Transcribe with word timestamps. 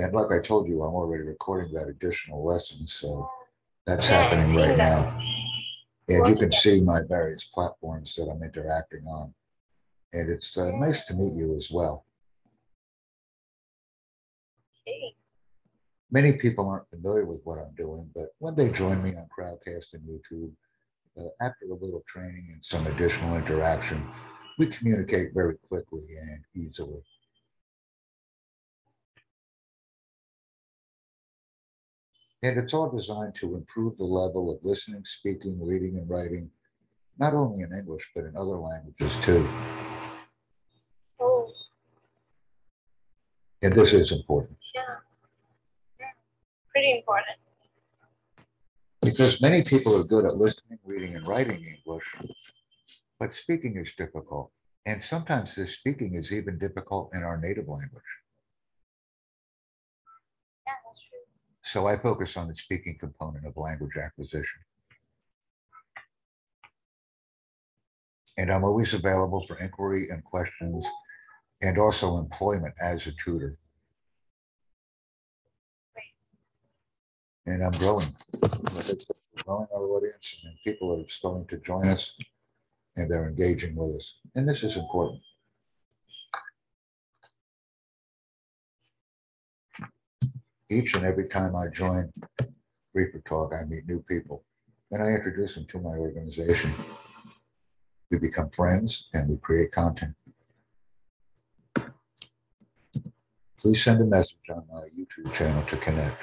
And 0.00 0.14
like 0.14 0.32
I 0.32 0.40
told 0.40 0.66
you, 0.66 0.82
I'm 0.82 0.94
already 0.94 1.24
recording 1.24 1.74
that 1.74 1.88
additional 1.88 2.42
lesson. 2.42 2.88
So 2.88 3.30
that's 3.86 4.06
happening 4.06 4.56
right 4.56 4.76
now. 4.76 5.18
And 6.08 6.26
you 6.26 6.36
can 6.36 6.52
see 6.52 6.80
my 6.82 7.02
various 7.06 7.44
platforms 7.44 8.14
that 8.14 8.30
I'm 8.30 8.42
interacting 8.42 9.04
on. 9.06 9.34
And 10.14 10.30
it's 10.30 10.56
uh, 10.56 10.70
nice 10.70 11.04
to 11.06 11.14
meet 11.14 11.34
you 11.34 11.54
as 11.54 11.70
well. 11.70 12.06
Okay. 14.88 15.14
Many 16.10 16.32
people 16.32 16.66
aren't 16.66 16.88
familiar 16.88 17.26
with 17.26 17.42
what 17.44 17.58
I'm 17.58 17.74
doing, 17.76 18.08
but 18.14 18.30
when 18.38 18.54
they 18.54 18.70
join 18.70 19.02
me 19.02 19.10
on 19.10 19.28
Crowdcast 19.28 19.92
and 19.92 20.02
YouTube, 20.02 20.50
uh, 21.18 21.28
after 21.42 21.66
a 21.66 21.74
little 21.74 22.02
training 22.08 22.48
and 22.52 22.64
some 22.64 22.86
additional 22.86 23.36
interaction, 23.36 24.08
we 24.58 24.66
communicate 24.66 25.34
very 25.34 25.56
quickly 25.68 26.06
and 26.22 26.42
easily. 26.56 27.02
And 32.42 32.58
it's 32.58 32.72
all 32.72 32.90
designed 32.90 33.34
to 33.36 33.54
improve 33.54 33.98
the 33.98 34.04
level 34.04 34.50
of 34.50 34.58
listening, 34.64 35.02
speaking, 35.04 35.58
reading, 35.62 35.98
and 35.98 36.08
writing, 36.08 36.50
not 37.18 37.34
only 37.34 37.62
in 37.62 37.72
English, 37.74 38.08
but 38.14 38.24
in 38.24 38.34
other 38.36 38.56
languages 38.56 39.14
too. 39.22 39.46
Oh, 41.20 41.52
And 43.62 43.74
this 43.74 43.92
is 43.92 44.10
important 44.12 44.56
yeah. 44.74 44.80
Yeah. 45.98 46.06
Pretty 46.72 46.96
important. 46.98 47.36
because 49.02 49.42
many 49.42 49.62
people 49.62 49.94
are 50.00 50.04
good 50.04 50.24
at 50.24 50.38
listening, 50.38 50.78
reading, 50.84 51.16
and 51.16 51.26
writing 51.26 51.62
English, 51.76 52.04
but 53.18 53.34
speaking 53.34 53.76
is 53.76 53.92
difficult. 53.96 54.50
And 54.86 55.00
sometimes 55.02 55.54
this 55.54 55.74
speaking 55.74 56.14
is 56.14 56.32
even 56.32 56.58
difficult 56.58 57.10
in 57.14 57.22
our 57.22 57.36
native 57.36 57.68
language. 57.68 58.02
Yeah, 60.66 60.72
that's 60.86 61.00
true. 61.02 61.18
So 61.72 61.86
I 61.86 61.96
focus 61.96 62.36
on 62.36 62.48
the 62.48 62.54
speaking 62.54 62.96
component 62.98 63.46
of 63.46 63.56
language 63.56 63.96
acquisition. 63.96 64.58
And 68.36 68.50
I'm 68.50 68.64
always 68.64 68.92
available 68.92 69.46
for 69.46 69.56
inquiry 69.58 70.08
and 70.10 70.24
questions 70.24 70.84
and 71.62 71.78
also 71.78 72.18
employment 72.18 72.74
as 72.82 73.06
a 73.06 73.12
tutor. 73.12 73.56
And 77.46 77.62
I'm 77.62 77.78
growing. 77.78 78.08
Growing 79.44 79.68
our 79.72 79.84
audience 79.84 80.40
and 80.42 80.54
people 80.64 81.00
are 81.00 81.08
starting 81.08 81.46
to 81.50 81.64
join 81.64 81.86
us 81.86 82.16
and 82.96 83.08
they're 83.08 83.28
engaging 83.28 83.76
with 83.76 83.94
us. 83.94 84.14
And 84.34 84.48
this 84.48 84.64
is 84.64 84.76
important. 84.76 85.20
Each 90.70 90.94
and 90.94 91.04
every 91.04 91.26
time 91.26 91.56
I 91.56 91.66
join 91.66 92.12
Reaper 92.94 93.20
Talk, 93.26 93.52
I 93.52 93.64
meet 93.64 93.88
new 93.88 94.04
people 94.08 94.44
and 94.92 95.02
I 95.02 95.08
introduce 95.08 95.56
them 95.56 95.66
to 95.70 95.80
my 95.80 95.90
organization. 95.90 96.72
We 98.10 98.20
become 98.20 98.50
friends 98.50 99.08
and 99.12 99.28
we 99.28 99.36
create 99.38 99.72
content. 99.72 100.14
Please 103.58 103.82
send 103.82 104.00
a 104.00 104.04
message 104.04 104.36
on 104.48 104.64
my 104.72 104.82
YouTube 104.96 105.32
channel 105.34 105.62
to 105.64 105.76
connect 105.76 106.16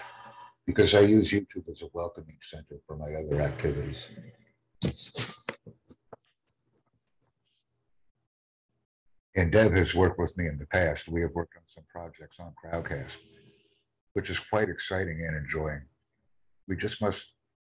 because 0.65 0.93
I 0.93 1.01
use 1.01 1.31
YouTube 1.31 1.69
as 1.69 1.81
a 1.81 1.89
welcoming 1.93 2.37
center 2.49 2.79
for 2.87 2.95
my 2.95 3.13
other 3.13 3.41
activities. 3.41 4.07
And 9.35 9.51
Deb 9.51 9.73
has 9.73 9.93
worked 9.93 10.17
with 10.17 10.35
me 10.37 10.47
in 10.47 10.57
the 10.57 10.67
past. 10.67 11.09
We 11.09 11.21
have 11.21 11.31
worked 11.35 11.55
on 11.57 11.63
some 11.67 11.83
projects 11.91 12.39
on 12.39 12.53
Crowdcast, 12.63 13.17
which 14.17 14.31
is 14.31 14.39
quite 14.39 14.67
exciting 14.67 15.21
and 15.21 15.37
enjoying. 15.37 15.83
We 16.67 16.75
just 16.75 17.03
must 17.03 17.23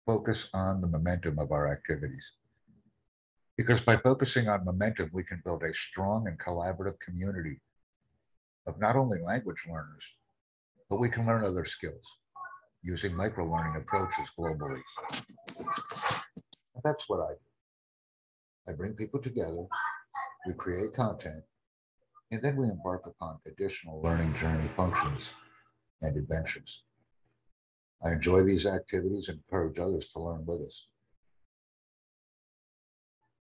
focus 0.08 0.48
on 0.56 0.82
the 0.82 0.88
momentum 0.88 1.38
of 1.38 1.52
our 1.52 1.72
activities. 1.72 2.32
Because 3.56 3.80
by 3.80 3.98
focusing 3.98 4.48
on 4.48 4.66
momentum, 4.66 5.12
we 5.14 5.24
can 5.24 5.44
build 5.46 5.62
a 5.62 5.72
strong 5.72 6.28
and 6.28 6.40
collaborative 6.40 7.00
community 7.00 7.62
of 8.66 8.80
not 8.80 8.96
only 8.96 9.20
language 9.20 9.68
learners, 9.70 10.04
but 10.90 11.00
we 11.00 11.10
can 11.10 11.28
learn 11.28 11.46
other 11.46 11.64
skills 11.64 12.08
using 12.82 13.16
micro-learning 13.16 13.76
approaches 13.76 14.28
globally. 14.36 14.82
That's 16.84 17.08
what 17.08 17.20
I 17.20 17.34
do. 17.34 18.72
I 18.72 18.76
bring 18.76 18.96
people 18.96 19.22
together, 19.22 19.64
we 20.48 20.54
create 20.54 20.94
content, 20.94 21.44
and 22.32 22.42
then 22.42 22.56
we 22.56 22.68
embark 22.68 23.06
upon 23.06 23.38
additional 23.46 24.02
learning 24.02 24.34
journey 24.34 24.68
functions 24.76 25.30
and 26.02 26.18
adventures. 26.18 26.84
I 28.04 28.12
enjoy 28.12 28.44
these 28.44 28.66
activities 28.66 29.30
and 29.30 29.40
encourage 29.40 29.78
others 29.78 30.08
to 30.10 30.20
learn 30.20 30.46
with 30.46 30.62
us. 30.62 30.88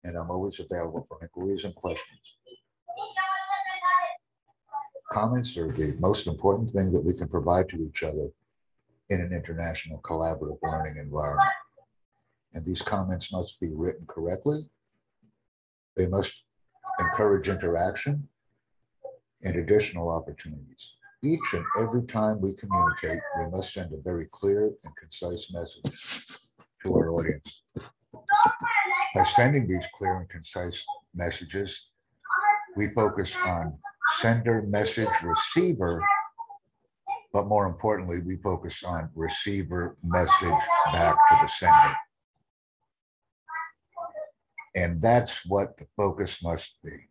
And 0.03 0.16
I'm 0.16 0.31
always 0.31 0.59
available 0.59 1.06
for 1.09 1.19
inquiries 1.22 1.65
and 1.65 1.75
questions. 1.75 2.21
Comments 5.12 5.56
are 5.56 5.72
the 5.72 5.97
most 5.99 6.27
important 6.27 6.72
thing 6.72 6.93
that 6.93 7.05
we 7.05 7.12
can 7.12 7.28
provide 7.28 7.69
to 7.69 7.84
each 7.84 8.03
other 8.03 8.31
in 9.09 9.21
an 9.21 9.33
international 9.33 10.00
collaborative 10.03 10.59
learning 10.62 10.97
environment. 10.97 11.50
And 12.55 12.65
these 12.65 12.83
comments 12.83 13.33
must 13.33 13.60
be 13.60 13.72
written 13.75 14.06
correctly. 14.06 14.60
They 15.97 16.06
must 16.06 16.33
encourage 16.99 17.49
interaction 17.49 18.28
and 19.43 19.56
additional 19.56 20.10
opportunities. 20.10 20.93
Each 21.23 21.41
and 21.53 21.65
every 21.79 22.05
time 22.05 22.41
we 22.41 22.55
communicate, 22.55 23.21
we 23.39 23.51
must 23.51 23.75
send 23.75 23.93
a 23.93 24.01
very 24.03 24.27
clear 24.33 24.73
and 24.85 24.97
concise 24.97 25.53
message 25.53 26.39
to 26.83 26.95
our 26.95 27.11
audience. 27.11 27.63
By 29.15 29.25
sending 29.25 29.69
these 29.69 29.87
clear 29.95 30.17
and 30.17 30.29
concise 30.31 30.83
messages, 31.15 31.89
we 32.75 32.89
focus 32.89 33.37
on 33.45 33.77
sender, 34.21 34.63
message, 34.63 35.11
receiver, 35.23 36.03
but 37.35 37.49
more 37.49 37.67
importantly, 37.67 38.21
we 38.25 38.37
focus 38.37 38.83
on 38.83 39.11
receiver, 39.15 39.99
message 40.03 40.65
back 40.93 41.17
to 41.29 41.39
the 41.43 41.49
sender. 41.49 41.95
And 44.75 45.03
that's 45.03 45.45
what 45.45 45.77
the 45.77 45.87
focus 45.99 46.43
must 46.43 46.77
be 46.83 47.09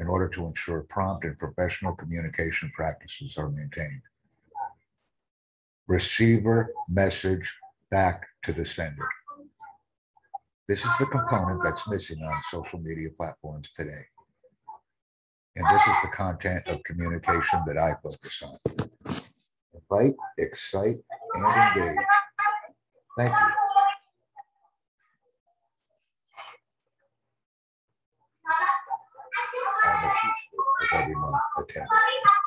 in 0.00 0.06
order 0.06 0.28
to 0.28 0.46
ensure 0.46 0.82
prompt 0.82 1.24
and 1.24 1.38
professional 1.38 1.94
communication 1.94 2.70
practices 2.74 3.36
are 3.36 3.50
maintained. 3.50 4.02
Receiver 5.86 6.72
message 6.88 7.54
back 7.90 8.26
to 8.42 8.52
the 8.52 8.64
sender. 8.64 9.08
This 10.68 10.84
is 10.84 10.90
the 11.00 11.06
component 11.06 11.62
that's 11.62 11.88
missing 11.88 12.22
on 12.22 12.40
social 12.50 12.78
media 12.78 13.08
platforms 13.16 13.70
today. 13.74 14.04
And 15.56 15.66
this 15.70 15.82
is 15.82 15.94
the 16.02 16.08
content 16.08 16.68
of 16.68 16.82
communication 16.84 17.60
that 17.66 17.78
I 17.78 17.94
focus 18.02 18.42
on. 18.42 18.58
Invite, 19.74 20.14
excite, 20.36 20.98
and 21.34 21.76
engage. 21.76 21.96
Thank 23.16 23.32
you. 23.32 23.67
10. 31.74 32.37